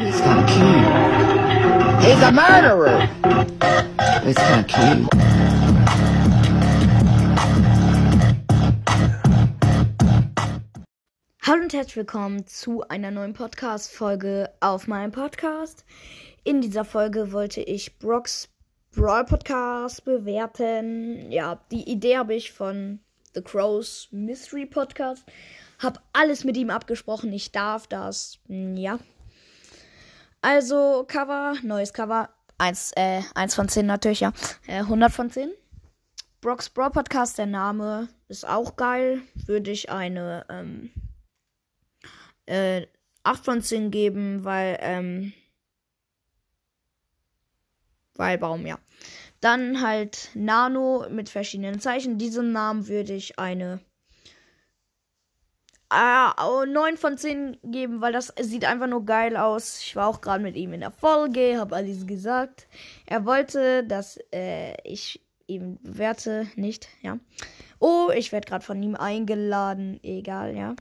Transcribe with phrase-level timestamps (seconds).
[0.00, 2.02] He's kind of cute.
[2.02, 3.00] He's a murderer.
[4.24, 5.06] He's kind of cute.
[11.42, 15.84] Hallo und herzlich willkommen zu einer neuen Podcast-Folge auf meinem Podcast.
[16.44, 18.48] In dieser Folge wollte ich Brocks
[18.96, 21.30] Brawl Podcast bewerten.
[21.30, 23.00] Ja, die Idee habe ich von
[23.34, 25.26] The Crows Mystery Podcast.
[25.78, 27.30] Hab alles mit ihm abgesprochen.
[27.34, 28.38] Ich darf das.
[28.48, 28.98] Hm, ja.
[30.42, 32.30] Also, Cover, neues Cover.
[32.56, 34.32] Eins, äh, eins von zehn natürlich, ja.
[34.66, 35.50] Äh, 100 von 10.
[36.40, 39.20] Brocks Brawl Podcast, der Name ist auch geil.
[39.34, 40.90] Würde ich eine, ähm,
[42.46, 42.86] äh,
[43.22, 45.32] 8 von 10 geben, weil, ähm,
[48.14, 48.78] weil Baum, ja.
[49.40, 52.18] Dann halt Nano mit verschiedenen Zeichen.
[52.18, 53.80] Diesem Namen würde ich eine
[55.92, 59.80] äh, 9 von 10 geben, weil das sieht einfach nur geil aus.
[59.82, 62.68] Ich war auch gerade mit ihm in der Folge, habe alles gesagt.
[63.06, 67.18] Er wollte, dass äh, ich ihm bewerte, nicht, ja.
[67.80, 70.76] Oh, ich werde gerade von ihm eingeladen, egal, ja.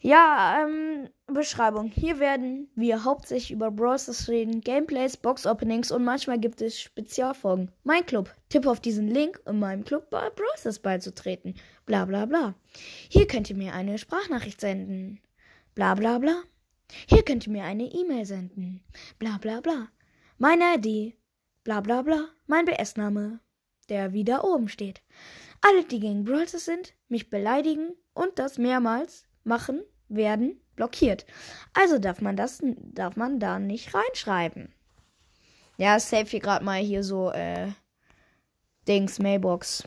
[0.00, 1.88] Ja, ähm, Beschreibung.
[1.88, 7.72] Hier werden wir hauptsächlich über Browsers reden, Gameplays, Box-Openings und manchmal gibt es Spezialfolgen.
[7.82, 8.32] Mein Club.
[8.48, 11.56] Tipp auf diesen Link, um meinem Club bei Browsers beizutreten.
[11.84, 12.54] Bla bla bla.
[13.08, 15.20] Hier könnt ihr mir eine Sprachnachricht senden.
[15.74, 16.44] Bla bla bla.
[17.08, 18.84] Hier könnt ihr mir eine E-Mail senden.
[19.18, 19.88] Bla bla bla.
[20.38, 21.14] Meine ID.
[21.64, 22.28] Bla bla bla.
[22.46, 23.40] Mein BS-Name.
[23.88, 25.02] Der wieder oben steht.
[25.60, 31.26] Alle, die gegen Browsers sind, mich beleidigen und das mehrmals machen, werden blockiert.
[31.74, 34.72] Also darf man das, darf man da nicht reinschreiben.
[35.76, 37.72] Ja, safe hier gerade mal hier so, äh,
[38.88, 39.84] Dings, Mailbox.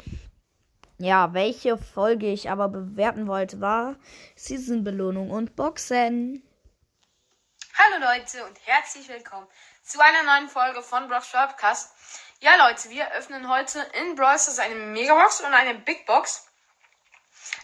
[1.00, 3.96] Ja, welche Folge ich aber bewerten wollte, war
[4.36, 6.44] Season-Belohnung und Boxen.
[7.74, 9.48] Hallo Leute und herzlich willkommen
[9.82, 11.96] zu einer neuen Folge von Brock's Podcast.
[12.42, 16.51] Ja Leute, wir öffnen heute in Brawl Stars eine Megabox und eine Big Box.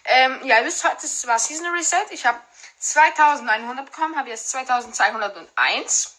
[0.05, 2.05] Ähm, ja, ihr wisst, heute war Season Reset.
[2.11, 2.39] Ich habe
[2.79, 6.17] 2100 bekommen, habe jetzt 2201.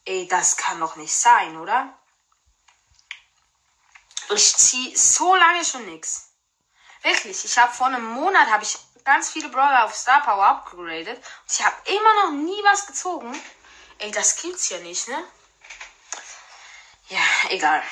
[0.06, 1.94] Ey, das kann doch nicht sein, oder?
[4.30, 6.30] Ich zieh so lange schon nix.
[7.04, 11.18] Wirklich, ich habe vor einem Monat habe ich ganz viele Brawler auf Star Power upgraded
[11.18, 13.40] und ich habe immer noch nie was gezogen.
[14.00, 15.24] Ey, das gibt's ja nicht, ne?
[17.10, 17.84] Ja, egal.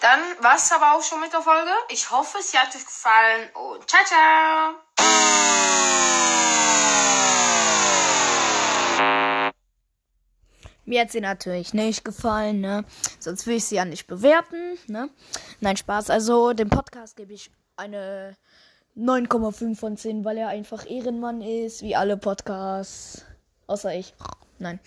[0.00, 1.70] Dann war's aber auch schon mit der Folge.
[1.90, 4.74] Ich hoffe, sie hat euch gefallen und ciao, ciao.
[10.86, 12.86] Mir hat sie natürlich nicht gefallen, ne?
[13.18, 15.10] Sonst will ich sie ja nicht bewerten, ne?
[15.60, 16.08] Nein, Spaß.
[16.08, 18.36] Also, dem Podcast gebe ich eine
[18.96, 23.26] 9,5 von 10, weil er einfach Ehrenmann ist, wie alle Podcasts.
[23.66, 24.14] Außer ich.
[24.58, 24.80] Nein.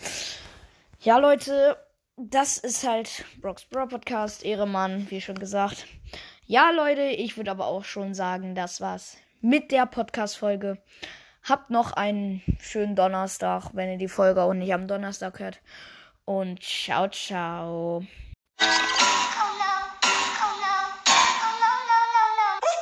[1.01, 1.77] Ja, Leute,
[2.17, 5.87] das ist halt Brock's Bro Podcast, Ehrenmann, wie schon gesagt.
[6.45, 10.77] Ja, Leute, ich würde aber auch schon sagen, das war's mit der Podcast-Folge.
[11.43, 15.61] Habt noch einen schönen Donnerstag, wenn ihr die Folge auch nicht am Donnerstag hört.
[16.25, 18.05] Und ciao, ciao.